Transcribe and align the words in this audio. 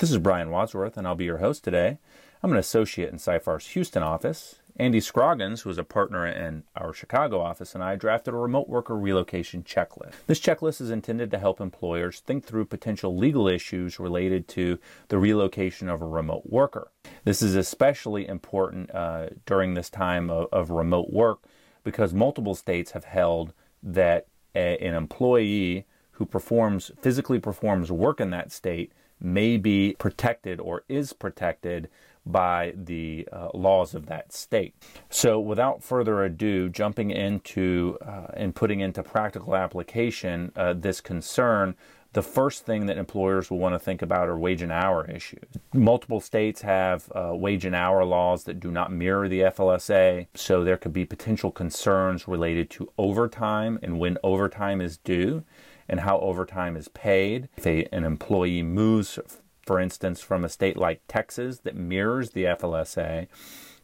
This 0.00 0.12
is 0.12 0.16
Brian 0.16 0.48
Wadsworth, 0.48 0.96
and 0.96 1.06
I'll 1.06 1.14
be 1.14 1.26
your 1.26 1.38
host 1.40 1.62
today. 1.62 1.98
I'm 2.42 2.52
an 2.52 2.56
associate 2.56 3.12
in 3.12 3.18
Seyfarth's 3.18 3.66
Houston 3.72 4.02
office. 4.02 4.60
Andy 4.76 4.98
Scroggins, 4.98 5.60
who 5.60 5.68
is 5.68 5.76
a 5.76 5.84
partner 5.84 6.26
in 6.26 6.62
our 6.74 6.94
Chicago 6.94 7.38
office, 7.42 7.74
and 7.74 7.84
I 7.84 7.96
drafted 7.96 8.32
a 8.32 8.38
remote 8.38 8.66
worker 8.66 8.96
relocation 8.96 9.62
checklist. 9.62 10.14
This 10.26 10.40
checklist 10.40 10.80
is 10.80 10.90
intended 10.90 11.30
to 11.32 11.38
help 11.38 11.60
employers 11.60 12.20
think 12.20 12.46
through 12.46 12.64
potential 12.64 13.14
legal 13.14 13.46
issues 13.46 14.00
related 14.00 14.48
to 14.48 14.78
the 15.08 15.18
relocation 15.18 15.90
of 15.90 16.00
a 16.00 16.06
remote 16.06 16.44
worker. 16.46 16.90
This 17.24 17.42
is 17.42 17.54
especially 17.54 18.26
important 18.26 18.90
uh, 18.94 19.26
during 19.44 19.74
this 19.74 19.90
time 19.90 20.30
of, 20.30 20.48
of 20.50 20.70
remote 20.70 21.10
work 21.12 21.40
because 21.84 22.14
multiple 22.14 22.54
states 22.54 22.92
have 22.92 23.04
held 23.04 23.52
that 23.82 24.28
a, 24.54 24.78
an 24.78 24.94
employee 24.94 25.84
who 26.12 26.24
performs 26.24 26.90
physically 27.02 27.38
performs 27.38 27.92
work 27.92 28.18
in 28.18 28.30
that 28.30 28.50
state 28.50 28.92
may 29.20 29.56
be 29.56 29.96
protected 29.98 30.60
or 30.60 30.84
is 30.88 31.12
protected 31.12 31.88
by 32.26 32.74
the 32.76 33.26
uh, 33.32 33.48
laws 33.54 33.94
of 33.94 34.06
that 34.06 34.32
state. 34.32 34.74
So, 35.08 35.40
without 35.40 35.82
further 35.82 36.22
ado, 36.24 36.68
jumping 36.68 37.10
into 37.10 37.98
uh, 38.04 38.26
and 38.34 38.54
putting 38.54 38.80
into 38.80 39.02
practical 39.02 39.56
application 39.56 40.52
uh, 40.54 40.74
this 40.74 41.00
concern, 41.00 41.74
the 42.12 42.22
first 42.22 42.66
thing 42.66 42.86
that 42.86 42.98
employers 42.98 43.50
will 43.50 43.58
want 43.58 43.74
to 43.74 43.78
think 43.78 44.02
about 44.02 44.28
are 44.28 44.36
wage 44.36 44.62
and 44.62 44.72
hour 44.72 45.08
issues. 45.08 45.44
Multiple 45.72 46.20
states 46.20 46.60
have 46.62 47.10
uh, 47.14 47.30
wage 47.34 47.64
and 47.64 47.74
hour 47.74 48.04
laws 48.04 48.44
that 48.44 48.58
do 48.58 48.70
not 48.70 48.92
mirror 48.92 49.28
the 49.28 49.40
FLSA, 49.40 50.26
so 50.34 50.64
there 50.64 50.76
could 50.76 50.92
be 50.92 51.04
potential 51.04 51.52
concerns 51.52 52.26
related 52.26 52.68
to 52.70 52.92
overtime 52.98 53.78
and 53.82 53.98
when 53.98 54.18
overtime 54.24 54.80
is 54.80 54.98
due 54.98 55.44
and 55.90 56.00
how 56.00 56.18
overtime 56.20 56.76
is 56.76 56.88
paid. 56.88 57.48
If 57.56 57.66
a, 57.66 57.84
an 57.92 58.04
employee 58.04 58.62
moves, 58.62 59.18
for 59.66 59.78
instance, 59.78 60.22
from 60.22 60.44
a 60.44 60.48
state 60.48 60.76
like 60.76 61.02
Texas 61.08 61.58
that 61.60 61.76
mirrors 61.76 62.30
the 62.30 62.44
FLSA 62.44 63.26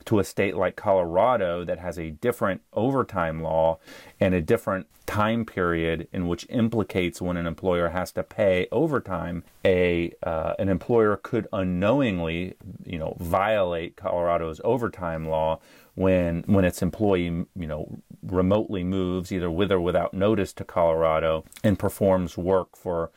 to 0.06 0.18
a 0.18 0.24
state 0.24 0.56
like 0.56 0.76
Colorado 0.76 1.64
that 1.64 1.78
has 1.78 1.98
a 1.98 2.10
different 2.10 2.62
overtime 2.72 3.42
law 3.42 3.78
and 4.18 4.34
a 4.34 4.40
different 4.40 4.86
time 5.06 5.44
period 5.44 6.08
in 6.12 6.26
which 6.26 6.46
implicates 6.48 7.22
when 7.22 7.36
an 7.36 7.46
employer 7.46 7.90
has 7.90 8.12
to 8.12 8.22
pay 8.22 8.66
overtime, 8.72 9.44
a 9.64 10.12
uh, 10.22 10.54
an 10.58 10.68
employer 10.68 11.16
could 11.16 11.46
unknowingly, 11.52 12.54
you 12.84 12.98
know, 12.98 13.16
violate 13.20 13.96
Colorado's 13.96 14.60
overtime 14.64 15.28
law 15.28 15.60
when 15.94 16.42
when 16.46 16.64
its 16.64 16.82
employee, 16.82 17.46
you 17.56 17.66
know, 17.66 17.98
remotely 18.22 18.84
moves 18.84 19.32
either 19.32 19.50
with 19.50 19.70
or 19.70 19.80
without 19.80 20.14
notice 20.14 20.52
to 20.54 20.64
Colorado 20.64 21.44
and 21.62 21.78
performs 21.78 22.36
work 22.36 22.76
for 22.76 23.10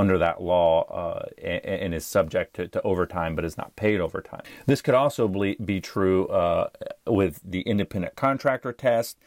under 0.00 0.16
that 0.16 0.40
law 0.40 0.84
uh, 0.84 1.26
and, 1.36 1.64
and, 1.64 1.94
is 1.94 2.06
subject 2.06 2.56
to, 2.56 2.66
to, 2.66 2.80
overtime 2.82 3.36
but 3.36 3.44
is 3.44 3.58
not 3.58 3.76
paid 3.76 4.00
overtime. 4.00 4.40
This 4.64 4.80
could 4.80 4.94
also 4.94 5.28
be, 5.28 5.56
be 5.62 5.78
true 5.78 6.26
uh, 6.28 6.70
with 7.06 7.40
the 7.44 7.60
independent 7.60 8.16
contractor 8.16 8.72
test. 8.72 9.18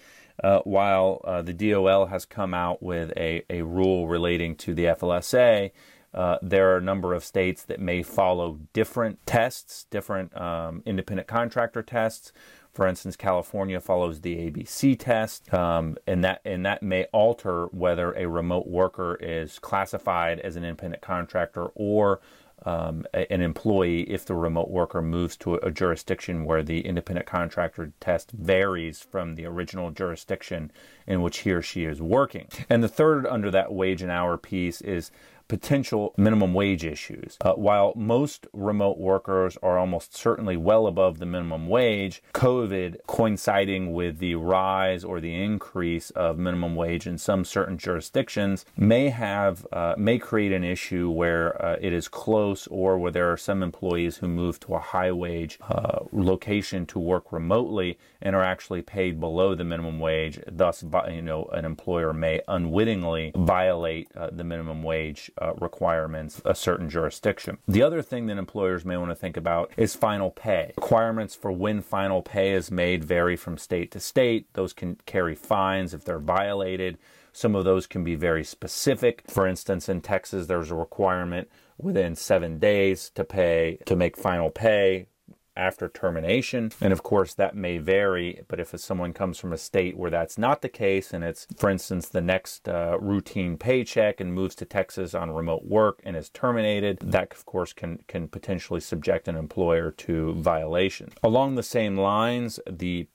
Uh, 0.44 0.61
while 0.61 1.21
uh, 1.25 1.44
the 1.44 1.53
DOL 1.53 2.07
has 2.07 2.25
come 2.25 2.55
out 2.55 2.81
with 2.81 3.13
a, 3.16 3.44
a 3.51 3.61
rule 3.61 4.07
relating 4.07 4.55
to 4.55 4.73
the 4.73 4.85
FLSA, 4.85 5.69
uh, 6.11 6.38
there 6.41 6.73
are 6.73 6.77
a 6.77 6.81
number 6.81 7.13
of 7.13 7.23
states 7.23 7.61
that 7.66 7.79
may 7.79 8.01
follow 8.01 8.59
different 8.73 9.23
tests, 9.27 9.85
different 9.91 10.35
um, 10.35 10.81
independent 10.88 11.27
contractor 11.27 11.83
tests, 11.83 12.33
for 12.73 12.88
instance, 12.88 13.16
California 13.16 13.79
follows 13.79 14.21
the 14.21 14.35
ABC 14.35 14.97
test, 14.97 15.53
um, 15.53 15.95
and 16.07 16.23
that 16.23 16.41
and 16.43 16.66
that 16.66 16.81
may 16.81 17.05
alter 17.13 17.67
whether 17.67 18.13
a 18.13 18.27
remote 18.27 18.67
worker 18.67 19.16
is 19.21 19.59
classified 19.59 20.39
as 20.39 20.55
an 20.55 20.63
independent 20.63 21.01
contractor 21.03 21.66
or 21.75 22.19
um, 22.66 23.05
an 23.13 23.41
employee 23.41 24.03
if 24.03 24.25
the 24.25 24.35
remote 24.35 24.69
worker 24.69 25.01
moves 25.01 25.35
to 25.38 25.55
a, 25.55 25.69
jurisdiction 25.69 26.45
where 26.45 26.63
the 26.63 26.81
independent 26.81 27.27
contractor 27.27 27.91
test 27.99 28.31
varies 28.31 29.01
from 29.01 29.35
the 29.35 29.45
original 29.45 29.91
jurisdiction 29.91 30.71
in 31.05 31.22
which 31.22 31.39
he 31.39 31.51
or 31.51 31.62
she 31.62 31.83
is 31.83 32.01
working. 32.01 32.47
And 32.69 32.83
the 32.83 32.88
third 32.88 33.28
under 33.28 33.51
that 33.51 33.73
wage 33.73 34.01
and 34.01 34.12
hour 34.12 34.38
piece 34.38 34.81
is 34.81 35.12
potential 35.53 36.16
minimum 36.18 36.52
wage 36.52 36.84
issues. 36.84 37.38
Uh, 37.40 37.53
while 37.53 37.94
most 37.96 38.47
remote 38.53 38.97
workers 38.97 39.56
are 39.62 39.78
almost 39.78 40.16
certainly 40.16 40.58
well 40.58 40.88
above 40.88 41.19
the 41.19 41.28
minimum 41.28 41.68
wage, 41.68 42.24
COVID 42.34 42.97
coinciding 43.06 43.94
with 43.94 44.18
the 44.18 44.34
rise 44.34 45.03
or 45.03 45.22
the 45.22 45.36
increase 45.36 46.09
of 46.09 46.40
minimum 46.40 46.75
wage 46.75 47.06
in 47.06 47.19
some 47.19 47.46
certain 47.46 47.78
jurisdictions 47.78 48.66
may 48.75 49.09
have 49.09 49.68
uh, 49.72 49.94
may 49.96 50.18
create 50.18 50.52
an 50.52 50.63
issue 50.63 51.12
where 51.12 51.63
uh, 51.63 51.78
it 51.80 51.94
is 51.94 52.08
close 52.08 52.66
or 52.72 52.97
where 52.97 53.12
there 53.12 53.31
are 53.31 53.38
some 53.38 53.62
employees 53.62 54.18
who 54.18 54.28
move 54.28 54.59
to 54.59 54.74
a 54.74 54.80
high 54.80 55.12
wage 55.12 55.59
uh, 55.69 56.00
location 56.12 56.88
to 56.88 56.97
work 56.97 57.31
remotely 57.31 58.00
and 58.24 58.36
are 58.36 58.44
actually 58.44 58.81
paid 58.81 59.19
below 59.19 59.53
the 59.53 59.63
minimum 59.63 60.00
wage. 60.00 60.40
Thus, 60.52 60.84
you 61.12 61.22
know, 61.22 61.46
an 61.53 61.63
employer 61.63 62.12
may 62.12 62.42
unwittingly 62.47 63.34
violate 63.36 64.08
uh, 64.16 64.31
the 64.31 64.44
minimum 64.44 64.81
wage 64.81 65.30
uh, 65.44 65.54
requirements 65.59 66.42
a 66.46 66.56
certain 66.56 66.90
jurisdiction. 66.90 67.58
The 67.68 67.81
other 67.81 68.02
thing 68.02 68.28
that 68.28 68.38
employers 68.38 68.86
may 68.86 68.98
want 68.98 69.12
to 69.12 69.16
think 69.16 69.38
about 69.38 69.72
is 69.76 69.96
final 69.96 70.31
pay. 70.31 70.74
Requirements 70.78 71.36
for 71.36 71.52
when 71.52 71.81
final 71.81 72.22
pay 72.22 72.54
is 72.54 72.72
made 72.72 73.04
vary 73.04 73.36
from 73.36 73.58
state 73.58 73.92
to 73.92 74.00
state. 74.00 74.54
Those 74.54 74.74
can 74.74 74.98
carry 75.06 75.36
fines 75.36 75.94
if 75.94 76.06
they're 76.06 76.20
violated. 76.20 76.98
Some 77.34 77.56
of 77.56 77.66
those 77.66 77.88
can 77.88 78.04
be 78.04 78.16
very 78.16 78.44
specific. 78.44 79.24
For 79.28 79.48
instance, 79.48 79.90
in 79.90 80.02
Texas, 80.02 80.48
there's 80.48 80.72
a 80.72 80.76
requirement 80.76 81.50
within 81.78 82.16
seven 82.16 82.60
days 82.60 83.10
to 83.16 83.24
pay 83.24 83.80
to 83.86 83.96
make 83.96 84.16
final 84.16 84.50
pay 84.50 85.08
after 85.56 85.88
termination. 85.88 86.72
And 86.81 86.94
of 86.94 87.03
course, 87.03 87.34
that 87.36 87.56
may 87.56 87.78
vary, 87.78 88.41
but 88.47 88.59
if 88.59 88.78
someone 88.80 89.14
comes 89.14 89.38
from 89.38 89.53
a 89.53 89.58
state 89.58 89.97
where 89.97 90.12
that's 90.12 90.38
not 90.38 90.62
the 90.62 90.69
case, 90.69 91.14
and 91.14 91.24
it's, 91.24 91.47
for 91.58 91.69
instance, 91.69 92.08
the 92.08 92.22
next 92.22 92.68
uh, 92.68 92.97
routine 93.00 93.58
paycheck 93.58 94.19
and 94.19 94.34
moves 94.34 94.56
to 94.56 94.66
Texas 94.66 95.13
on 95.13 95.31
remote 95.31 95.66
work 95.66 96.02
and 96.03 96.16
is 96.16 96.30
terminated, 96.30 97.00
that 97.00 97.34
of 97.34 97.46
course 97.46 97.74
can, 97.74 98.00
can 98.08 98.28
potentially 98.28 98.80
subject 98.80 99.28
an 99.28 99.36
employer 99.36 99.92
to 99.92 100.34
violation. 100.36 101.12
Along 101.24 101.56
the 101.56 101.63
same 101.63 101.97
lines, 101.97 102.59
the 102.69 103.08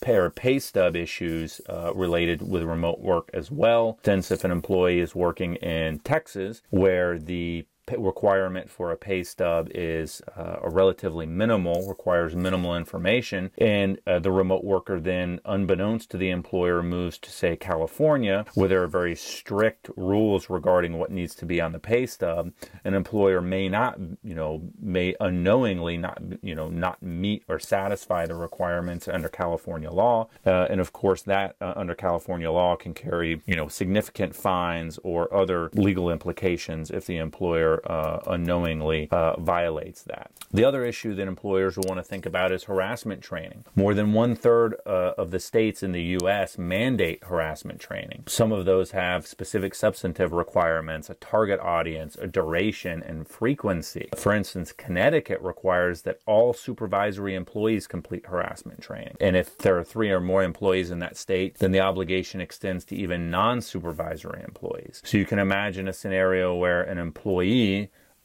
pair 0.00 0.26
of 0.26 0.34
pay 0.34 0.58
stub 0.58 0.94
issues 0.94 1.60
uh, 1.68 1.92
related 1.94 2.48
with 2.48 2.62
remote 2.62 3.00
work 3.00 3.30
as 3.34 3.50
well. 3.50 3.98
Since 4.04 4.30
if 4.30 4.44
an 4.44 4.50
employee 4.50 5.00
is 5.00 5.14
working 5.14 5.56
in 5.56 5.98
Texas, 6.00 6.62
where 6.70 7.18
the 7.18 7.66
requirement 7.96 8.70
for 8.70 8.90
a 8.90 8.96
pay 8.96 9.22
stub 9.22 9.68
is 9.74 10.22
uh, 10.36 10.56
a 10.62 10.70
relatively 10.70 11.26
minimal, 11.26 11.88
requires 11.88 12.34
minimal 12.34 12.76
information, 12.76 13.50
and 13.58 13.98
uh, 14.06 14.18
the 14.18 14.30
remote 14.30 14.64
worker 14.64 15.00
then, 15.00 15.40
unbeknownst 15.44 16.10
to 16.10 16.16
the 16.16 16.30
employer, 16.30 16.82
moves 16.82 17.18
to 17.18 17.30
say 17.30 17.56
California, 17.56 18.44
where 18.54 18.68
there 18.68 18.82
are 18.82 18.88
very 18.88 19.14
strict 19.14 19.90
rules 19.96 20.50
regarding 20.50 20.98
what 20.98 21.10
needs 21.10 21.34
to 21.34 21.46
be 21.46 21.60
on 21.60 21.72
the 21.72 21.78
pay 21.78 22.06
stub. 22.06 22.52
An 22.84 22.94
employer 22.94 23.40
may 23.40 23.68
not, 23.68 23.98
you 24.22 24.34
know, 24.34 24.62
may 24.80 25.14
unknowingly 25.20 25.96
not, 25.96 26.20
you 26.42 26.54
know, 26.54 26.68
not 26.68 27.02
meet 27.02 27.44
or 27.48 27.58
satisfy 27.58 28.26
the 28.26 28.34
requirements 28.34 29.08
under 29.08 29.28
California 29.28 29.90
law, 29.90 30.28
uh, 30.46 30.66
and 30.70 30.80
of 30.80 30.92
course 30.92 31.22
that 31.22 31.56
uh, 31.60 31.72
under 31.76 31.94
California 31.94 32.50
law 32.50 32.76
can 32.76 32.94
carry, 32.94 33.40
you 33.46 33.56
know, 33.56 33.68
significant 33.68 34.34
fines 34.34 34.98
or 35.02 35.32
other 35.32 35.70
legal 35.74 36.10
implications 36.10 36.90
if 36.90 37.06
the 37.06 37.16
employer 37.16 37.77
uh, 37.86 38.20
unknowingly 38.26 39.08
uh, 39.10 39.38
violates 39.40 40.02
that. 40.02 40.30
The 40.52 40.64
other 40.64 40.84
issue 40.84 41.14
that 41.14 41.28
employers 41.28 41.76
will 41.76 41.84
want 41.86 41.98
to 41.98 42.04
think 42.04 42.24
about 42.24 42.52
is 42.52 42.64
harassment 42.64 43.22
training. 43.22 43.64
More 43.74 43.94
than 43.94 44.12
one 44.12 44.34
third 44.34 44.76
uh, 44.86 45.12
of 45.18 45.30
the 45.30 45.40
states 45.40 45.82
in 45.82 45.92
the 45.92 46.02
U.S. 46.20 46.56
mandate 46.56 47.22
harassment 47.24 47.80
training. 47.80 48.24
Some 48.26 48.52
of 48.52 48.64
those 48.64 48.92
have 48.92 49.26
specific 49.26 49.74
substantive 49.74 50.32
requirements, 50.32 51.10
a 51.10 51.14
target 51.14 51.60
audience, 51.60 52.16
a 52.16 52.26
duration, 52.26 53.02
and 53.02 53.28
frequency. 53.28 54.08
For 54.16 54.32
instance, 54.32 54.72
Connecticut 54.72 55.40
requires 55.42 56.02
that 56.02 56.20
all 56.26 56.52
supervisory 56.52 57.34
employees 57.34 57.86
complete 57.86 58.26
harassment 58.26 58.80
training. 58.80 59.16
And 59.20 59.36
if 59.36 59.58
there 59.58 59.78
are 59.78 59.84
three 59.84 60.10
or 60.10 60.20
more 60.20 60.42
employees 60.42 60.90
in 60.90 60.98
that 61.00 61.16
state, 61.16 61.58
then 61.58 61.72
the 61.72 61.80
obligation 61.80 62.40
extends 62.40 62.84
to 62.86 62.96
even 62.96 63.30
non 63.30 63.60
supervisory 63.60 64.42
employees. 64.46 65.02
So 65.04 65.18
you 65.18 65.26
can 65.26 65.38
imagine 65.38 65.88
a 65.88 65.92
scenario 65.92 66.54
where 66.54 66.82
an 66.82 66.98
employee 66.98 67.67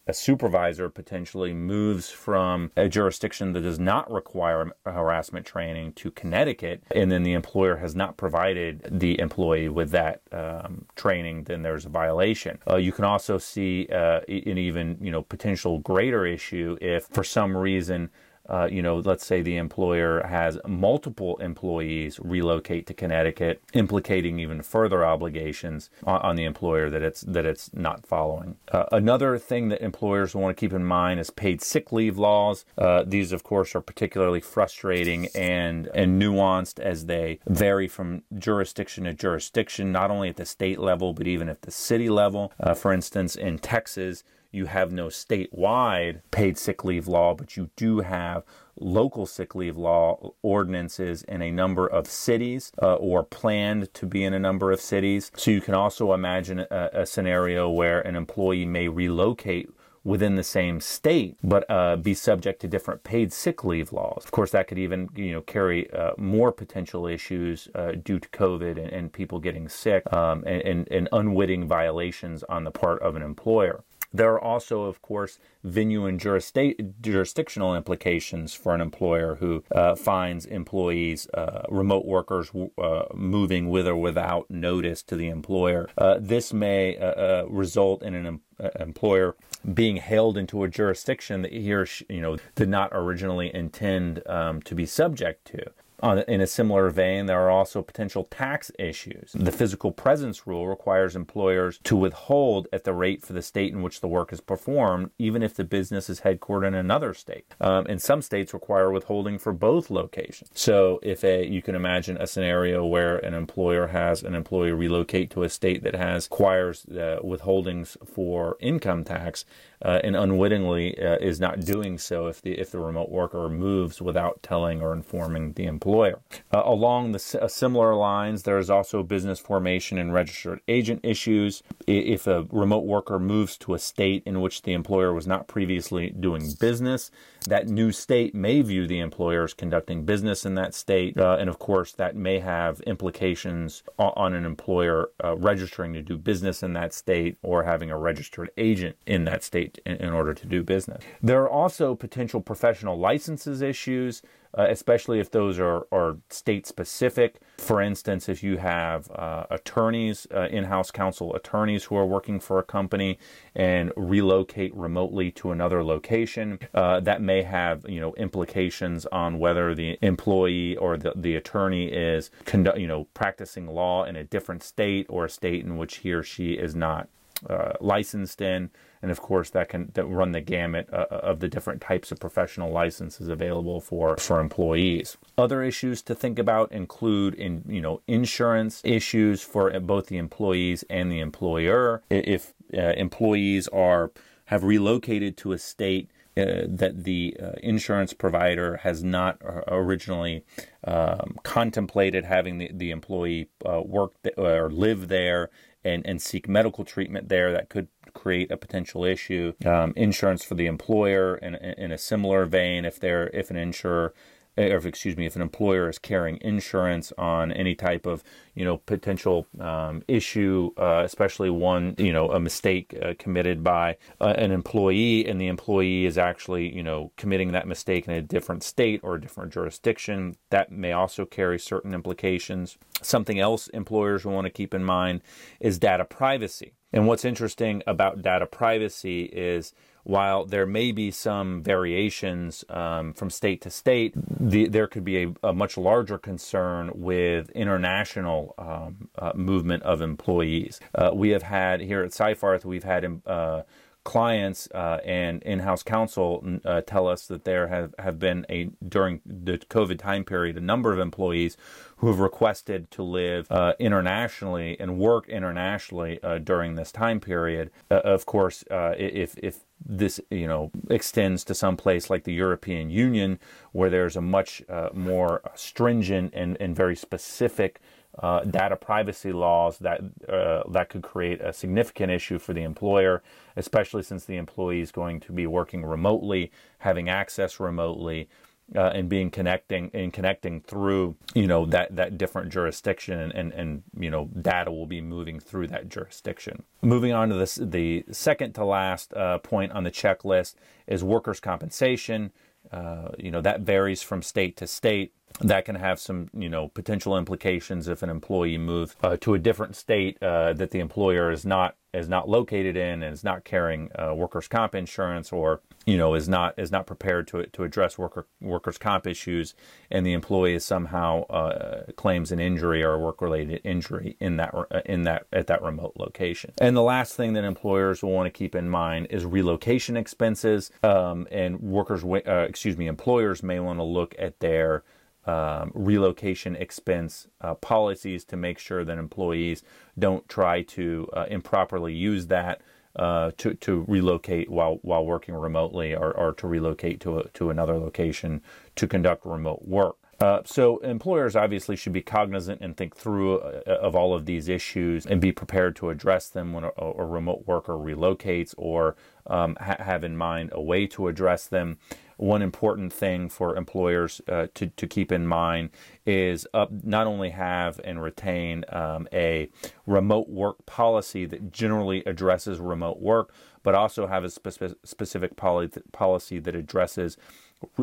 a 0.06 0.14
supervisor 0.14 0.90
potentially 0.90 1.54
moves 1.54 2.10
from 2.10 2.72
a 2.76 2.90
jurisdiction 2.90 3.54
that 3.54 3.62
does 3.62 3.80
not 3.80 4.12
require 4.12 4.70
harassment 4.86 5.46
training 5.46 5.94
to 5.94 6.12
Connecticut, 6.12 6.84
and 6.92 7.10
then 7.10 7.24
the 7.24 7.34
employer 7.34 7.78
has 7.78 7.96
not 7.96 8.18
provided 8.18 8.86
the 8.92 9.20
employee 9.20 9.70
with 9.70 9.92
that 9.92 10.22
um, 10.32 10.86
training, 10.96 11.44
then 11.46 11.62
there's 11.62 11.86
a 11.86 11.90
violation. 11.90 12.60
Uh, 12.70 12.76
you 12.76 12.92
can 12.92 13.06
also 13.06 13.38
see 13.38 13.88
uh, 13.94 14.20
an 14.28 14.58
even 14.58 14.98
you 15.00 15.12
know 15.12 15.22
potential 15.22 15.80
greater 15.80 16.26
issue 16.26 16.78
if 16.82 17.06
for 17.06 17.24
some 17.24 17.56
reason 17.56 18.10
uh, 18.50 18.68
you 18.70 18.82
know, 18.82 18.98
let's 18.98 19.26
say 19.26 19.42
the 19.42 19.56
employer 19.56 20.22
has 20.28 20.60
multiple 20.68 21.38
employees 21.38 22.20
relocate 22.20 22.86
to 22.88 22.94
Connecticut, 22.94 23.64
implicating 23.74 24.40
even 24.40 24.62
further 24.62 25.06
obligations 25.06 25.90
on, 26.04 26.22
on 26.22 26.36
the 26.36 26.44
employer 26.44 26.90
that 26.90 27.02
it's 27.02 27.22
that 27.22 27.46
it's 27.46 27.74
not 27.74 28.06
following. 28.06 28.58
Uh, 28.72 28.86
another 28.92 29.38
thing 29.38 29.70
that 29.70 29.82
employers 29.82 30.36
want 30.36 30.56
to 30.56 30.60
keep 30.60 30.74
in 30.74 30.84
mind 30.84 31.20
is 31.20 31.30
paid 31.30 31.62
sick 31.62 31.92
leave 31.92 32.18
laws. 32.18 32.66
Uh, 32.78 33.04
these, 33.06 33.32
of 33.32 33.44
course, 33.44 33.76
are 33.76 33.82
particularly 33.82 34.42
frustrating 34.42 35.28
and 35.34 35.88
and 35.94 36.22
nuanced 36.22 36.80
as 36.80 37.06
they 37.06 37.40
vary 37.48 37.88
from 37.88 38.24
jurisdiction 38.38 39.06
to 39.06 39.14
jurisdiction, 39.14 39.92
not 39.92 40.12
only 40.12 40.30
at 40.30 40.36
the 40.36 40.46
state 40.46 40.80
level 40.80 41.14
but 41.14 41.28
even 41.28 41.48
at 41.48 41.62
the 41.62 41.72
city 41.72 42.10
level. 42.10 42.52
Uh, 42.60 42.74
for 42.74 42.92
instance, 42.92 43.36
in 43.36 43.58
Texas 43.58 44.24
you 44.54 44.66
have 44.66 44.92
no 44.92 45.08
statewide 45.08 46.22
paid 46.32 46.58
sick 46.58 46.84
leave 46.84 47.08
law, 47.08 47.34
but 47.34 47.58
you 47.58 47.70
do 47.76 48.00
have 48.00 48.44
local 48.80 49.26
sick 49.26 49.56
leave 49.56 49.78
law 49.78 50.34
ordinances 50.42 51.24
in 51.24 51.42
a 51.42 51.52
number 51.52 51.88
of 51.88 52.08
cities 52.08 52.72
uh, 52.82 52.96
or 52.96 53.24
planned 53.24 53.94
to 53.94 54.06
be 54.06 54.24
in 54.24 54.34
a 54.34 54.40
number 54.40 54.72
of 54.72 54.82
cities. 54.82 55.32
So 55.36 55.52
you 55.52 55.62
can 55.62 55.74
also 55.74 56.14
imagine 56.14 56.60
a, 56.60 56.90
a 56.94 57.06
scenario 57.06 57.70
where 57.70 58.02
an 58.02 58.16
employee 58.16 58.66
may 58.66 58.88
relocate 58.88 59.70
within 60.04 60.36
the 60.36 60.44
same 60.44 60.82
state, 60.82 61.38
but 61.44 61.70
uh, 61.70 61.96
be 61.96 62.14
subject 62.14 62.60
to 62.62 62.68
different 62.68 63.04
paid 63.04 63.32
sick 63.32 63.64
leave 63.64 63.94
laws. 63.94 64.24
Of 64.26 64.32
course, 64.32 64.52
that 64.52 64.68
could 64.68 64.78
even 64.78 65.10
you 65.16 65.32
know 65.32 65.42
carry 65.42 65.90
uh, 65.92 66.12
more 66.18 66.52
potential 66.52 67.08
issues 67.08 67.70
uh, 67.74 67.94
due 67.94 68.20
to 68.20 68.28
COVID 68.30 68.72
and, 68.78 68.90
and 68.92 69.14
people 69.14 69.40
getting 69.40 69.70
sick 69.70 70.12
um, 70.12 70.44
and, 70.46 70.62
and, 70.62 70.88
and 70.92 71.10
unwitting 71.12 71.68
violations 71.68 72.44
on 72.44 72.64
the 72.66 72.72
part 72.72 73.02
of 73.02 73.16
an 73.16 73.22
employer. 73.22 73.84
There 74.14 74.32
are 74.34 74.42
also, 74.42 74.84
of 74.84 75.02
course, 75.02 75.40
venue 75.64 76.06
and 76.06 76.20
jurisdictional 76.20 77.76
implications 77.76 78.54
for 78.54 78.76
an 78.76 78.82
employer 78.82 79.36
who 79.36 79.64
uh, 79.72 79.96
finds 79.96 80.46
employees, 80.46 81.28
uh, 81.34 81.64
remote 81.70 82.06
workers, 82.06 82.52
uh, 82.78 83.06
moving 83.16 83.70
with 83.70 83.88
or 83.88 83.96
without 83.96 84.52
notice 84.52 85.02
to 85.04 85.16
the 85.16 85.30
employer. 85.30 85.90
Uh, 85.98 86.18
this 86.20 86.54
may 86.54 86.96
uh, 86.98 87.06
uh, 87.06 87.46
result 87.50 88.04
in 88.04 88.14
an 88.14 88.26
em- 88.28 88.42
employer 88.80 89.36
being 89.74 89.98
hailed 89.98 90.38
into 90.38 90.64
a 90.64 90.68
jurisdiction 90.68 91.42
that 91.42 91.52
he 91.52 91.74
or 91.74 91.86
she, 91.86 92.06
you 92.10 92.22
know, 92.22 92.38
did 92.54 92.70
not 92.70 92.90
originally 92.92 93.54
intend 93.56 94.22
um, 94.28 94.62
to 94.62 94.76
be 94.76 94.86
subject 94.86 95.46
to. 95.46 95.72
In 96.04 96.42
a 96.42 96.48
similar 96.48 96.90
vein, 96.90 97.28
there 97.28 97.40
are 97.40 97.50
also 97.50 97.82
potential 97.82 98.26
tax 98.26 98.72
issues. 98.78 99.32
The 99.34 99.52
physical 99.54 99.92
presence 99.92 100.46
rule 100.46 100.68
requires 100.68 101.16
employers 101.16 101.80
to 101.86 101.96
withhold 101.96 102.68
at 102.74 102.84
the 102.84 102.94
rate 102.94 103.24
for 103.24 103.32
the 103.32 103.42
state 103.42 103.72
in 103.72 103.82
which 103.82 104.02
the 104.02 104.08
work 104.10 104.34
is 104.34 104.42
performed, 104.42 105.12
even 105.18 105.42
if 105.42 105.56
the 105.56 105.64
business 105.64 106.10
is 106.10 106.22
headquartered 106.22 106.68
in 106.68 106.74
another 106.74 107.14
state. 107.14 107.46
Um, 107.62 107.86
and 107.88 108.02
some 108.02 108.22
states 108.22 108.54
require 108.54 108.92
withholding 108.92 109.38
for 109.40 109.54
both 109.54 109.90
locations. 109.90 110.50
So, 110.54 111.00
if 111.04 111.24
a 111.24 111.48
you 111.48 111.62
can 111.62 111.76
imagine 111.76 112.18
a 112.18 112.28
scenario 112.28 112.86
where 112.86 113.18
an 113.18 113.34
employer 113.34 113.88
has 113.88 114.24
an 114.24 114.36
employee 114.36 114.74
relocate 114.74 115.30
to 115.32 115.44
a 115.44 115.50
state 115.50 115.84
that 115.84 115.96
has 115.96 116.28
requires 116.30 116.86
uh, 116.86 117.20
withholdings 117.24 117.96
for 118.06 118.58
income 118.60 119.04
tax, 119.04 119.46
uh, 119.84 120.00
and 120.04 120.16
unwittingly 120.16 120.98
uh, 121.00 121.18
is 121.18 121.40
not 121.40 121.60
doing 121.62 121.98
so 121.98 122.28
if 122.28 122.42
the 122.42 122.54
if 122.60 122.72
the 122.72 122.80
remote 122.80 123.10
worker 123.10 123.50
moves 123.50 124.02
without 124.02 124.42
telling 124.42 124.82
or 124.82 124.94
informing 124.94 125.54
the 125.54 125.66
employer. 125.66 126.20
Uh, 126.54 126.62
along 126.66 127.12
the 127.12 127.40
uh, 127.42 127.48
similar 127.48 127.96
lines, 127.96 128.44
there 128.44 128.58
is 128.58 128.70
also 128.70 129.04
business 129.04 129.40
formation 129.40 129.98
and 129.98 130.14
registered 130.14 130.60
agent 130.68 131.02
issues. 131.04 131.64
If 131.88 132.28
a 132.28 132.46
remote 132.52 132.86
worker 132.86 133.20
moves 133.20 133.58
to 133.60 133.74
a 133.74 133.80
state 133.80 134.24
in 134.26 134.42
which 134.42 134.62
the 134.62 134.74
employer 134.74 135.14
was 135.14 135.28
not 135.28 135.48
previously 135.48 136.10
doing 136.10 136.54
business, 136.60 137.12
that 137.46 137.68
new 137.68 137.92
state 137.92 138.34
may 138.34 138.62
view 138.62 138.88
the 138.88 139.00
employer 139.00 139.44
as 139.44 139.54
conducting 139.54 140.06
business 140.06 140.46
in 140.46 140.56
that 140.56 140.74
state, 140.74 141.18
uh, 141.18 141.38
and 141.40 141.50
of 141.50 141.60
course 141.60 141.92
that 141.94 142.16
may 142.16 142.40
have 142.40 142.82
implications 142.82 143.84
on, 143.98 144.14
on 144.16 144.34
an 144.34 144.46
employer 144.46 145.10
uh, 145.24 145.36
registering 145.38 145.94
to 145.94 146.02
do 146.02 146.18
business 146.18 146.64
in 146.64 146.74
that 146.74 146.94
state 146.94 147.38
or 147.42 147.64
having 147.64 147.92
a 147.92 147.98
registered 147.98 148.50
agent 148.58 148.96
in 149.06 149.26
that 149.26 149.44
state 149.44 149.80
in, 149.86 149.98
in 149.98 150.10
order 150.10 150.34
to 150.34 150.46
do 150.46 150.64
business. 150.64 151.04
There 151.22 151.42
are 151.42 151.50
also 151.50 151.96
potential 151.96 152.42
professional 152.42 152.98
licenses 152.98 153.62
issues 153.62 154.22
uh, 154.58 154.68
especially 154.70 155.20
if 155.20 155.32
those 155.32 155.60
are, 155.60 155.88
are 155.92 156.18
state 156.30 156.68
specific. 156.68 157.42
For 157.58 157.82
instance, 157.82 158.30
if 158.30 158.44
you 158.44 158.58
have 158.58 159.10
uh, 159.12 159.46
attorneys, 159.50 160.28
uh, 160.34 160.48
in 160.52 160.66
house 160.66 160.92
counsel 160.92 161.36
attorneys 161.36 161.86
who 161.86 161.96
are 161.96 162.06
working 162.06 162.40
for 162.40 162.60
a 162.60 162.64
company 162.64 163.18
and 163.56 163.92
relocate 163.96 164.76
remotely 164.76 165.32
to 165.32 165.52
another 165.52 165.84
location, 165.84 166.60
uh, 166.74 167.00
that 167.00 167.22
may 167.22 167.44
have 167.44 167.86
you 167.88 168.00
know 168.00 168.14
implications 168.16 169.06
on 169.08 169.40
whether 169.40 169.74
the 169.74 169.98
employee 170.02 170.76
or 170.78 170.98
the, 170.98 171.14
the 171.16 171.36
attorney 171.36 171.88
is 171.88 172.30
you 172.54 172.88
know 172.88 173.08
practicing 173.14 173.68
law 173.68 174.04
in 174.04 174.16
a 174.16 174.24
different 174.24 174.64
state 174.64 175.06
or 175.10 175.26
a 175.26 175.30
state 175.30 175.64
in 175.64 175.78
which 175.78 175.98
he 175.98 176.12
or 176.12 176.24
she 176.24 176.54
is 176.54 176.76
not 176.76 177.08
uh, 177.50 177.74
licensed 177.82 178.42
in, 178.42 178.70
and 179.04 179.12
of 179.12 179.22
course 179.22 179.52
that 179.52 179.70
can 179.70 179.92
that 179.94 180.06
run 180.06 180.32
the 180.32 180.42
gamut 180.42 180.90
uh, 180.92 181.06
uh, 181.12 181.16
of 181.18 181.42
the 181.42 181.50
different 181.50 181.82
types 181.82 182.12
of 182.12 182.20
professional 182.20 182.72
licenses 182.72 183.28
available 183.28 183.80
for 183.80 184.18
for 184.18 184.40
employees. 184.40 185.18
Other 185.38 185.62
issues 185.62 186.02
to 186.04 186.16
think 186.16 186.40
about 186.40 186.72
include 186.72 187.36
in 187.36 187.64
you 187.68 187.82
know 187.82 188.02
insurance 188.08 188.82
issues 188.84 189.44
for 189.44 189.78
both 189.82 190.08
the 190.08 190.18
employees 190.18 190.84
and 190.90 191.12
the 191.12 191.20
employer. 191.20 192.02
If 192.10 192.54
uh, 192.76 192.94
employees 192.98 193.68
are 193.68 194.12
have 194.46 194.64
relocated 194.64 195.38
to 195.38 195.52
a 195.52 195.58
state 195.58 196.10
uh, 196.36 196.66
that 196.66 197.04
the 197.04 197.38
uh, 197.40 197.52
insurance 197.62 198.12
provider 198.14 198.78
has 198.78 199.04
not 199.04 199.38
originally 199.68 200.44
um, 200.84 201.38
contemplated 201.44 202.26
having 202.26 202.58
the, 202.58 202.72
the 202.74 202.90
employee 202.90 203.50
uh, 203.66 203.82
work 203.86 204.14
th- 204.24 204.36
or 204.38 204.72
live 204.72 205.10
there 205.10 205.52
and, 205.84 206.06
and 206.06 206.22
seek 206.22 206.48
medical 206.48 206.84
treatment 206.84 207.30
there 207.30 207.52
that 207.52 207.70
could 207.70 207.88
create 208.14 208.52
a 208.52 208.58
potential 208.58 209.04
issue. 209.04 209.54
Um, 209.66 209.94
insurance 209.96 210.44
for 210.44 210.56
the 210.56 210.66
employer 210.66 211.36
in, 211.38 211.56
in 211.56 211.92
a 211.92 211.98
similar 211.98 212.46
vein, 212.46 212.86
if 212.86 213.00
they're 213.00 213.28
if 213.28 213.50
an 213.50 213.58
insurer 213.58 214.14
or 214.58 214.78
if, 214.78 214.86
excuse 214.86 215.18
me, 215.18 215.26
if 215.26 215.36
an 215.36 215.42
employer 215.42 215.90
is 215.90 215.98
carrying 215.98 216.38
insurance 216.42 217.12
on 217.18 217.52
any 217.52 217.76
type 217.76 218.06
of, 218.06 218.24
you 218.54 218.64
know, 218.64 218.78
potential 218.78 219.48
um, 219.60 220.04
issue, 220.08 220.72
uh, 220.78 221.02
especially 221.04 221.50
one, 221.50 221.96
you 221.98 222.14
know, 222.14 222.30
a 222.32 222.40
mistake 222.40 222.96
uh, 223.02 223.14
committed 223.18 223.64
by 223.64 223.98
uh, 224.22 224.34
an 224.38 224.52
employee, 224.52 225.28
and 225.28 225.40
the 225.42 225.48
employee 225.48 226.06
is 226.06 226.18
actually, 226.18 226.74
you 226.76 226.84
know, 226.84 227.12
committing 227.18 227.52
that 227.52 227.68
mistake 227.68 228.08
in 228.08 228.14
a 228.14 228.22
different 228.22 228.64
state 228.64 229.00
or 229.04 229.16
a 229.16 229.22
different 229.22 229.52
jurisdiction, 229.52 230.36
that 230.50 230.72
may 230.72 230.92
also 230.92 231.26
carry 231.26 231.58
certain 231.58 231.94
implications. 231.94 232.78
Something 233.02 233.40
else 233.40 233.68
employers 233.70 234.26
will 234.26 234.34
want 234.34 234.46
to 234.46 234.52
keep 234.52 234.74
in 234.74 234.84
mind 234.84 235.22
is 235.60 235.80
data 235.80 236.06
privacy. 236.06 236.74
And 236.94 237.08
what's 237.08 237.26
interesting 237.26 237.82
about 237.88 238.22
data 238.22 238.46
privacy 238.46 239.24
is 239.24 239.74
while 240.04 240.46
there 240.46 240.66
may 240.66 240.92
be 240.92 241.12
some 241.12 241.64
variations 241.64 242.64
um, 242.70 243.14
from 243.14 243.30
state 243.30 243.62
to 243.62 243.70
state, 243.70 244.14
the, 244.16 244.68
there 244.68 244.86
could 244.86 245.04
be 245.04 245.24
a, 245.24 245.34
a, 245.44 245.54
much 245.54 245.78
larger 245.78 246.18
concern 246.18 246.92
with 246.94 247.50
international 247.52 248.54
um, 248.58 249.10
uh, 249.18 249.32
movement 249.34 249.82
of 249.84 250.02
employees. 250.02 250.80
Uh, 250.94 251.12
we 251.14 251.30
have 251.30 251.44
had 251.44 251.80
here 251.82 252.04
at 252.04 252.12
Seyfarth, 252.12 252.66
we've 252.66 252.84
had 252.84 253.22
uh, 253.26 253.62
clients 254.04 254.68
uh, 254.74 255.00
and 255.06 255.42
in-house 255.44 255.82
counsel 255.82 256.60
uh, 256.66 256.82
tell 256.82 257.08
us 257.08 257.28
that 257.28 257.46
there 257.46 257.68
have, 257.68 257.96
have 258.00 258.20
been 258.20 258.46
a 258.50 258.70
during 258.88 259.22
the 259.26 259.58
COVID 259.58 259.98
time 259.98 260.26
period 260.26 260.58
a 260.58 260.62
number 260.62 260.92
of 260.92 261.00
employees 261.00 261.56
who 261.98 262.08
have 262.08 262.20
requested 262.20 262.92
to 262.92 263.02
live 263.02 263.50
uh, 263.50 263.74
internationally 263.80 264.78
and 264.80 264.98
work 264.98 265.30
internationally 265.30 266.20
uh, 266.22 266.38
during 266.38 266.76
this 266.76 266.92
time 266.92 267.22
period. 267.22 267.72
Uh, 267.90 267.96
of 268.04 268.26
course, 268.26 268.66
uh, 268.70 268.94
if 268.98 269.38
if 269.38 269.62
this 269.86 270.20
you 270.30 270.48
know 270.48 270.70
extends 270.90 271.44
to 271.46 271.56
some 271.56 271.78
place 271.78 272.10
like 272.10 272.26
the 272.26 272.34
European 272.34 272.90
Union, 272.90 273.40
where 273.72 273.90
there's 273.90 274.18
a 274.18 274.22
much 274.22 274.62
more 274.94 275.42
stringent 275.56 276.34
and, 276.34 276.58
and 276.60 276.76
very 276.76 276.96
specific 276.96 277.80
uh, 278.20 278.42
data 278.42 278.76
privacy 278.76 279.32
laws 279.32 279.80
that 279.80 280.02
uh, 280.30 280.64
that 280.70 280.90
could 280.90 281.02
create 281.02 281.42
a 281.42 281.52
significant 281.52 282.12
issue 282.12 282.38
for 282.38 282.54
the 282.54 282.62
employer, 282.62 283.24
especially 283.56 284.04
since 284.04 284.26
the 284.26 284.38
employee 284.38 284.82
is 284.82 284.92
going 284.92 285.20
to 285.20 285.32
be 285.32 285.48
working 285.48 285.84
remotely, 285.84 286.52
having 286.80 287.10
access 287.10 287.60
remotely, 287.60 288.30
uh, 288.76 288.92
and 288.94 289.10
being 289.10 289.30
connecting 289.30 289.90
and 289.94 290.14
connecting 290.14 290.62
through 290.62 291.16
you 291.34 291.48
know 291.48 291.66
that 291.66 291.96
that 291.96 292.18
different 292.18 292.52
jurisdiction 292.52 293.20
and, 293.20 293.34
and, 293.34 293.54
and 293.54 293.84
you 293.98 294.10
know 294.10 294.30
data 294.42 294.72
will 294.72 294.86
be 294.86 295.02
moving 295.02 295.40
through 295.40 295.68
that 295.68 295.90
jurisdiction. 295.90 296.64
Moving 296.82 297.14
on 297.14 297.30
to 297.30 297.36
this, 297.36 297.56
the 297.56 298.06
second 298.12 298.54
to 298.54 298.66
last 298.66 299.14
uh, 299.14 299.40
point 299.40 299.72
on 299.72 299.84
the 299.84 299.92
checklist 299.92 300.56
is 300.88 301.04
workers' 301.04 301.40
compensation. 301.40 302.32
Uh, 302.72 303.10
you 303.18 303.30
know 303.30 303.42
that 303.42 303.62
varies 303.62 304.02
from 304.02 304.22
state 304.22 304.56
to 304.58 304.66
state 304.66 305.14
that 305.40 305.66
can 305.66 305.76
have 305.76 306.00
some 306.00 306.30
you 306.34 306.50
know 306.50 306.68
potential 306.70 307.18
implications 307.18 307.88
if 307.88 308.04
an 308.04 308.10
employee 308.10 308.58
moves 308.58 308.96
uh, 309.04 309.18
to 309.18 309.34
a 309.34 309.40
different 309.40 309.76
state 309.76 310.22
uh, 310.22 310.54
that 310.54 310.72
the 310.72 310.80
employer 310.80 311.32
is 311.32 311.46
not 311.46 311.76
is 311.94 312.10
not 312.10 312.28
located 312.28 312.76
in 312.76 313.04
and 313.04 313.14
is 313.14 313.24
not 313.24 313.44
carrying 313.44 313.90
uh, 313.96 314.14
workers 314.14 314.48
comp 314.48 314.74
insurance 314.74 315.32
or 315.32 315.62
you 315.86 315.98
know 315.98 316.16
is 316.16 316.28
not 316.28 316.58
is 316.58 316.72
not 316.72 316.88
prepared 316.88 317.28
to 317.28 317.46
to 317.48 317.64
address 317.64 317.98
worker 317.98 318.26
workers 318.42 318.78
comp 318.78 319.06
issues 319.06 319.54
and 319.92 320.06
the 320.06 320.14
employee 320.14 320.56
is 320.56 320.66
somehow 320.66 321.24
uh, 321.28 321.84
claims 321.96 322.32
an 322.32 322.40
injury 322.40 322.84
or 322.84 322.94
a 322.94 323.00
work 323.00 323.22
related 323.22 323.62
injury 323.64 324.18
in 324.20 324.38
that 324.38 324.54
uh, 324.54 324.82
in 324.86 325.04
that 325.04 325.26
at 325.32 325.48
that 325.48 325.62
remote 325.62 325.94
location. 325.98 326.52
And 326.60 326.76
the 326.76 326.82
last 326.82 327.16
thing 327.16 327.34
that 327.34 327.44
employers 327.44 328.02
will 328.02 328.12
want 328.12 328.26
to 328.28 328.32
keep 328.32 328.56
in 328.56 328.70
mind 328.70 329.08
is 329.10 329.26
relocation 329.26 329.96
expenses 329.98 330.72
um, 330.82 331.28
and 331.32 331.60
workers 331.60 332.04
uh, 332.04 332.46
excuse 332.48 332.78
me 332.78 332.88
employers 332.88 333.44
may 333.44 333.60
want 333.60 333.80
to 333.80 333.84
look 333.84 334.16
at 334.18 334.40
their 334.40 334.84
um, 335.26 335.72
relocation 335.74 336.56
expense 336.56 337.28
uh, 337.42 337.56
policies 337.56 338.24
to 338.26 338.38
make 338.38 338.60
sure 338.60 338.84
that 338.84 338.98
employees 338.98 339.64
don't 339.98 340.28
try 340.28 340.62
to 340.62 341.08
uh, 341.14 341.26
improperly 341.30 341.94
use 341.94 342.28
that 342.28 342.62
uh, 342.96 343.32
to 343.38 343.56
to 343.56 343.86
relocate 343.88 344.50
while 344.50 344.80
while 344.84 345.06
working 345.06 345.34
remotely 345.34 345.96
or, 345.96 346.12
or 346.16 346.34
to 346.34 346.48
relocate 346.48 347.00
to 347.00 347.20
a, 347.20 347.28
to 347.30 347.50
another 347.50 347.78
location 347.78 348.42
to 348.76 348.88
conduct 348.88 349.26
remote 349.26 349.64
work. 349.66 349.96
Uh, 350.20 350.42
so 350.46 350.78
employers 350.78 351.36
obviously 351.36 351.76
should 351.76 351.92
be 351.92 352.02
cognizant 352.02 352.62
and 352.62 352.78
think 352.78 352.96
through 352.96 353.40
uh, 353.40 353.62
of 353.66 353.96
all 353.96 354.14
of 354.14 354.26
these 354.26 354.48
issues 354.48 355.06
and 355.06 355.20
be 355.20 355.32
prepared 355.32 355.76
to 355.76 355.90
address 355.90 356.30
them 356.30 356.54
when 356.54 356.64
a, 356.64 356.72
a 356.78 357.06
remote 357.06 357.44
worker 357.48 357.74
relocates 357.74 358.54
or 358.58 358.96
um, 359.28 359.58
ha- 359.60 359.76
have 359.80 360.04
in 360.04 360.16
mind 360.16 360.50
a 360.54 360.62
way 360.62 360.86
to 360.86 361.08
address 361.08 361.48
them 361.48 361.78
one 362.18 362.42
important 362.42 362.94
thing 362.94 363.30
for 363.30 363.56
employers 363.56 364.22
uh, 364.28 364.48
to, 364.56 364.68
to 364.68 364.88
keep 364.88 365.12
in 365.12 365.28
mind 365.28 365.70
is 366.06 366.48
uh, 366.54 366.68
not 366.84 367.08
only 367.08 367.32
have 367.32 367.80
and 367.84 368.02
retain 368.02 368.66
um, 368.70 369.08
a 369.14 369.50
remote 369.86 370.30
work 370.30 370.66
policy 370.66 371.26
that 371.26 371.52
generally 371.52 372.04
addresses 372.06 372.60
remote 372.60 373.00
work, 373.02 373.34
but 373.64 373.76
also 373.76 374.08
have 374.08 374.24
a 374.24 374.30
spe- 374.30 374.76
specific 374.84 375.36
poly- 375.36 375.70
policy 375.92 376.40
that 376.40 376.56
addresses 376.56 377.18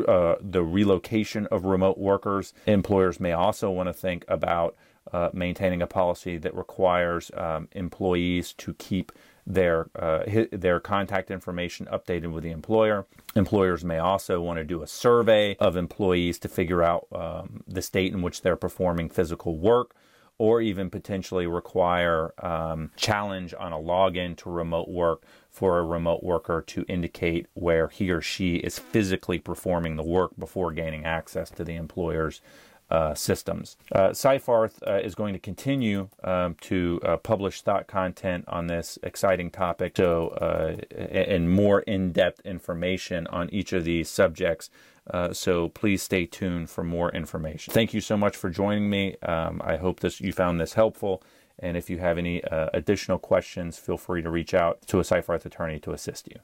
uh, 0.07 0.35
the 0.39 0.63
relocation 0.63 1.47
of 1.47 1.65
remote 1.65 1.97
workers. 1.97 2.53
Employers 2.67 3.19
may 3.19 3.31
also 3.31 3.69
want 3.69 3.87
to 3.87 3.93
think 3.93 4.23
about 4.27 4.75
uh, 5.11 5.29
maintaining 5.33 5.81
a 5.81 5.87
policy 5.87 6.37
that 6.37 6.55
requires 6.55 7.31
um, 7.35 7.67
employees 7.73 8.53
to 8.53 8.73
keep 8.75 9.11
their 9.45 9.89
uh, 9.95 10.23
their 10.51 10.79
contact 10.79 11.31
information 11.31 11.87
updated 11.91 12.31
with 12.31 12.43
the 12.43 12.51
employer. 12.51 13.05
Employers 13.35 13.83
may 13.83 13.97
also 13.97 14.41
want 14.41 14.57
to 14.57 14.63
do 14.63 14.83
a 14.83 14.87
survey 14.87 15.55
of 15.59 15.75
employees 15.75 16.39
to 16.39 16.47
figure 16.47 16.83
out 16.83 17.07
um, 17.11 17.63
the 17.67 17.81
state 17.81 18.13
in 18.13 18.21
which 18.21 18.41
they're 18.41 18.55
performing 18.55 19.09
physical 19.09 19.57
work, 19.57 19.95
or 20.37 20.61
even 20.61 20.89
potentially 20.89 21.47
require 21.47 22.33
um, 22.43 22.91
challenge 22.95 23.53
on 23.59 23.73
a 23.73 23.77
login 23.77 24.35
to 24.37 24.49
remote 24.49 24.89
work 24.89 25.23
for 25.49 25.77
a 25.77 25.83
remote 25.83 26.23
worker 26.23 26.63
to 26.65 26.85
indicate 26.87 27.45
where 27.53 27.89
he 27.89 28.09
or 28.09 28.21
she 28.21 28.55
is 28.55 28.79
physically 28.79 29.37
performing 29.37 29.97
the 29.97 30.03
work 30.03 30.31
before 30.39 30.71
gaining 30.71 31.05
access 31.05 31.49
to 31.49 31.63
the 31.63 31.75
employer's 31.75 32.41
uh, 32.91 33.15
systems. 33.15 33.77
Uh, 33.91 34.09
Seyfarth 34.09 34.85
uh, 34.85 34.99
is 34.99 35.15
going 35.15 35.33
to 35.33 35.39
continue 35.39 36.09
um, 36.23 36.55
to 36.61 36.99
uh, 37.05 37.17
publish 37.17 37.61
thought 37.61 37.87
content 37.87 38.43
on 38.47 38.67
this 38.67 38.99
exciting 39.01 39.49
topic, 39.49 39.95
so 39.95 40.27
uh, 40.29 40.75
and 40.97 41.49
more 41.49 41.79
in-depth 41.81 42.41
information 42.41 43.27
on 43.27 43.49
each 43.49 43.71
of 43.73 43.85
these 43.85 44.09
subjects. 44.09 44.69
Uh, 45.09 45.33
so 45.33 45.69
please 45.69 46.03
stay 46.03 46.25
tuned 46.25 46.69
for 46.69 46.83
more 46.83 47.09
information. 47.11 47.73
Thank 47.73 47.93
you 47.93 48.01
so 48.01 48.17
much 48.17 48.35
for 48.35 48.49
joining 48.49 48.89
me. 48.89 49.15
Um, 49.23 49.61
I 49.63 49.77
hope 49.77 50.01
this 50.01 50.21
you 50.21 50.33
found 50.33 50.59
this 50.59 50.73
helpful. 50.73 51.23
And 51.59 51.77
if 51.77 51.89
you 51.89 51.99
have 51.99 52.17
any 52.17 52.41
additional 52.73 53.19
questions, 53.19 53.77
feel 53.77 53.97
free 53.97 54.23
to 54.23 54.31
reach 54.31 54.53
out 54.53 54.81
to 54.87 54.99
a 54.99 55.03
Seyfarth 55.03 55.45
attorney 55.45 55.79
to 55.81 55.91
assist 55.91 56.27
you. 56.27 56.39